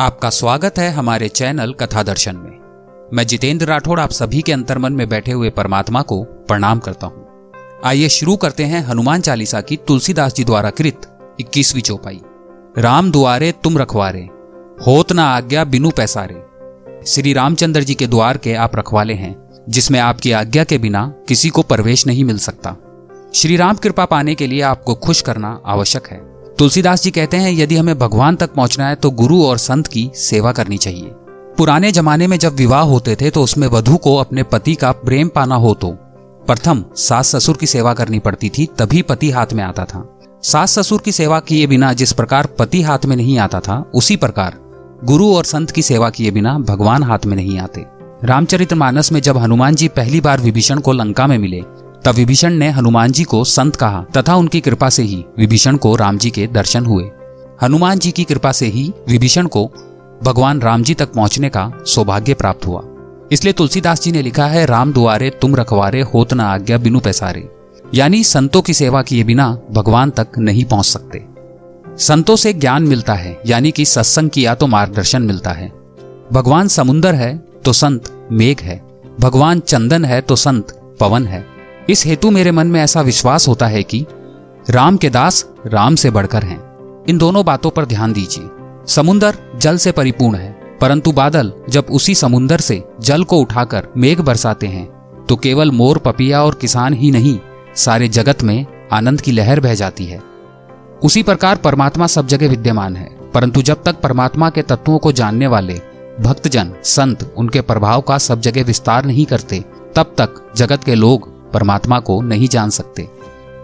[0.00, 4.92] आपका स्वागत है हमारे चैनल कथा दर्शन में। मैं जितेंद्र राठौड़ आप सभी के अंतर्मन
[4.92, 7.50] में बैठे हुए परमात्मा को प्रणाम करता हूँ।
[7.84, 12.20] आइए शुरू करते हैं हनुमान चालीसा की तुलसीदास जी द्वारा कृत इक्कीसवीं चौपाई।
[12.78, 14.28] राम दुआरे, तुम रखवारे,
[14.86, 16.42] होत ना आज्ञा बिनु पैसारे।
[17.06, 21.48] श्री रामचंद्र जी के द्वार के आप रखवाले हैं, जिसमें आपकी आज्ञा के बिना किसी
[21.48, 22.76] को प्रवेश नहीं मिल सकता।
[23.34, 27.50] श्री राम कृपा पाने के लिए आपको खुश करना आवश्यक है। तुलसीदास जी कहते हैं,
[27.52, 31.10] यदि हमें भगवान तक पहुँचना है तो गुरु और संत की सेवा करनी चाहिए।
[31.58, 35.28] पुराने जमाने में जब विवाह होते थे तो उसमें वधु को अपने पति का प्रेम
[35.28, 35.90] पाना हो तो
[36.46, 40.04] प्रथम सास ससुर की सेवा करनी पड़ती थी, तभी पति हाथ में आता था।
[40.42, 44.16] सास ससुर की सेवा किए बिना, जिस प्रकार पति हाथ में नहीं आता था, उसी
[44.16, 44.58] प्रकार
[45.04, 47.86] गुरु और संत की सेवा किए बिना भगवान हाथ में नहीं आते।
[48.24, 51.62] रामचरित्र मानस में जब हनुमान जी पहली बार विभीषण को लंका में मिले
[52.04, 55.96] तब विभीषण ने हनुमान जी को संत कहा, तथा उनकी कृपा से ही विभीषण को
[55.96, 57.10] राम जी के दर्शन हुए।
[57.62, 59.72] हनुमान जी की कृपा से ही विभीषण को
[60.24, 62.82] भगवान राम जी तक पहुँचने का सौभाग्य प्राप्त हुआ।
[63.32, 67.48] इसलिए तुलसीदास जी ने लिखा है, राम दुआरे, तुम रखवारे, होत न आज्ञा, बिनु पैसारे।
[67.94, 71.24] यानी संतों की सेवा किए बिना भगवान तक नहीं पहुँच सकते।
[71.98, 75.72] संतों से ज्ञान मिलता है, यानी कि सत्संग किया तो मार्गदर्शन मिलता है।
[76.32, 78.82] भगवान समुन्दर है तो संत मेघ है।
[79.20, 81.49] भगवान चंदन है तो संत पवन है।
[81.90, 84.04] इस हेतु मेरे मन में ऐसा विश्वास होता है कि
[84.70, 86.58] राम के दास राम से बढ़कर हैं।
[87.08, 88.48] इन दोनों बातों पर ध्यान दीजिए।
[88.86, 94.20] समुन्दर जल से परिपूर्ण है, परंतु बादल जब उसी समुन्दर से जल को उठाकर मेघ
[94.20, 94.86] बरसाते हैं
[95.26, 97.38] तो केवल मोर, पपिया और किसान ही नहीं,
[97.76, 100.20] सारे जगत में आनंद की लहर बह जाती है।
[101.02, 105.46] उसी प्रकार परमात्मा सब जगह विद्यमान है, परंतु जब तक परमात्मा के तत्वों को जानने
[105.46, 105.80] वाले
[106.20, 109.64] भक्तजन, संत, उनके प्रभाव का सब जगह विस्तार नहीं करते,
[109.96, 113.08] तब तक जगत के लोग परमात्मा को नहीं जान सकते।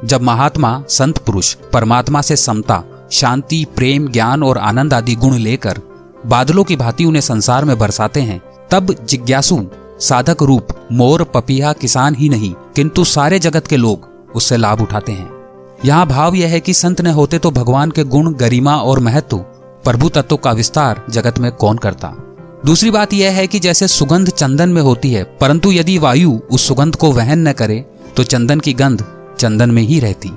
[0.04, 5.80] जब महात्मा, संत पुरुष, परमात्मा से समता, शांति, प्रेम, ज्ञान और आनंद आदि गुण लेकर
[6.26, 9.66] बादलों की भांति उन्हें संसार में बरसाते हैं, तब जिज्ञासु,
[10.00, 15.12] साधक रूप, मोर, पपिया, किसान ही नहीं, किंतु सारे जगत के लोग उससे लाभ उठाते
[15.12, 15.30] हैं।
[15.84, 19.38] यहाँ भाव यह है कि संत न होते तो भगवान के गुण, गरिमा और महत्व
[19.84, 22.25] प्रभु तत्व का विस्तार जगत में कौन करता?
[22.66, 26.66] दूसरी बात यह है कि जैसे सुगंध चंदन में होती है, परंतु यदि वायु उस
[26.68, 27.84] सुगंध को वहन न करे
[28.16, 29.04] तो चंदन की गंध
[29.38, 30.30] चंदन में ही रहती।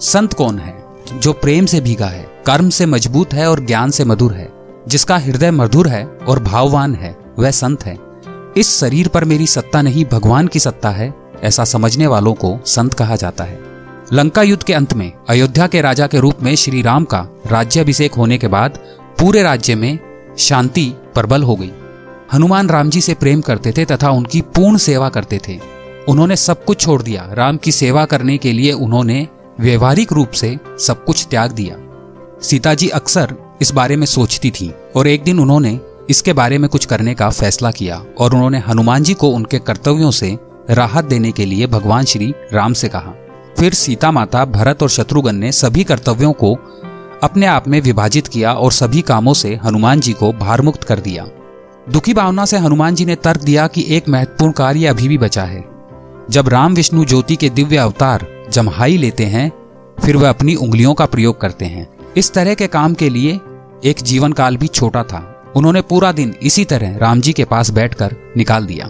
[0.00, 0.74] संत कौन है
[1.14, 4.48] जो प्रेम से भीगा है, कर्म से मज़बूत है और ज्ञान से मधुर है?
[4.88, 7.96] जिसका हृदय मधुर है और भाववान है, वह संत है।
[8.56, 11.12] इस शरीर पर मेरी सत्ता नहीं, भगवान की सत्ता है,
[11.42, 13.58] ऐसा समझने वालों को संत कहा जाता है।
[14.12, 18.14] लंका युद्ध के अंत में, अयोध्या के राजा के रूप में श्री राम का राज्याभिषेक
[18.14, 18.78] होने के बाद,
[19.18, 19.98] पूरे राज्य में
[20.38, 21.72] शांति प्रबल हो गई।
[22.32, 25.60] हनुमान राम जी से प्रेम करते थे तथा उनकी पूर्ण सेवा करते थे।
[26.08, 29.28] उन्होंने सब कुछ छोड़ दिया। राम की सेवा करने के लिए उन्होंने
[29.60, 31.76] व्यवहारिक रूप से सब कुछ त्याग दिया।
[32.42, 35.80] सीता जी अक्सर इस बारे में सोचती थी और एक दिन उन्होंने
[36.10, 40.10] इसके बारे में कुछ करने का फैसला किया और उन्होंने हनुमान जी को उनके कर्तव्यों
[40.10, 40.38] से
[40.70, 43.14] राहत देने के लिए भगवान श्री राम से कहा।
[43.58, 46.56] फिर सीता माता, भरत और शत्रुघ्न ने सभी कर्तव्यों को
[47.22, 50.98] अपने आप में विभाजित किया और सभी कामों से हनुमान जी को भार मुक्त कर
[50.98, 51.26] दिया।
[51.88, 55.44] दुखी भावना से हनुमान जी ने तर्क दिया कि एक महत्वपूर्ण कार्य अभी भी बचा
[55.44, 55.64] है।
[56.30, 59.52] जब राम विष्णु ज्योति के दिव्य अवतार जमहाई लेते हैं,
[60.04, 63.40] फिर वह अपनी उंगलियों का प्रयोग करते हैं। इस तरह के काम के लिए
[63.84, 67.70] एक जीवन काल भी छोटा था। उन्होंने पूरा दिन इसी तरह राम जी के पास
[67.70, 68.86] बैठकर निकाल दिया।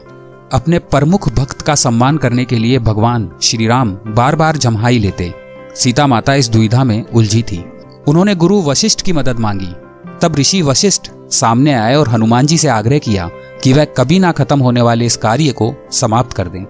[0.52, 5.34] अपने प्रमुख भक्त का सम्मान करने के लिए भगवान श्री राम बार बार जमहाई लेते।
[5.74, 7.64] सीता माता इस दुविधा में उलझी थी।
[8.08, 9.74] उन्होंने गुरु वशिष्ठ की मदद मांगी।
[10.22, 13.28] तब ऋषि वशिष्ठ सामने आए और हनुमान जी से आग्रह किया
[13.64, 16.64] कि वह कभी ना खत्म होने वाले इस कार्य को समाप्त कर दें।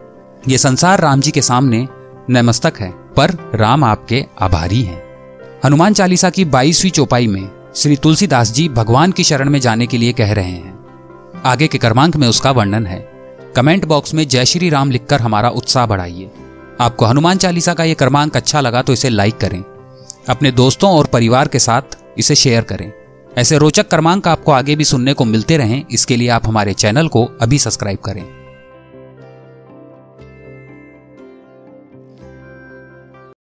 [0.49, 1.89] ये संसार राम जी के सामने
[2.31, 5.03] नमस्तक है, पर राम आपके आभारी हैं।
[5.65, 9.99] हनुमान चालीसा की बाईसवीं चौपाई में श्री तुलसीदास जी भगवान की शरण में जाने के
[9.99, 10.79] लिए कह रहे हैं।
[11.45, 13.01] आगे के क्रमांक में उसका वर्णन है।
[13.57, 16.31] कमेंट बॉक्स में जय श्री राम लिखकर हमारा उत्साह बढ़ाइए।
[16.81, 19.63] आपको हनुमान चालीसा का यह क्रमांक अच्छा लगा तो इसे लाइक करें।
[20.29, 21.83] अपने दोस्तों और परिवार के साथ
[22.19, 22.93] इसे शेयर करें।
[23.39, 27.09] ऐसे रोचक क्रमांक आपको आगे भी सुनने को मिलते रहें। इसके लिए आप हमारे चैनल
[27.09, 28.42] को अभी सब्सक्राइब करें।